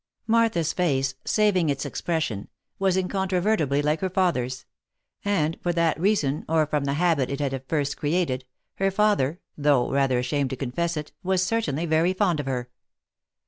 [0.25, 2.47] Martha's face (saving its ex pression),
[2.79, 4.65] was incontrovertibly like her father's;
[5.23, 8.43] and, for that rea son, or from the habit it had at first created,
[8.77, 12.71] her father, though rather ashamed to confess it, was certainly very fond of her.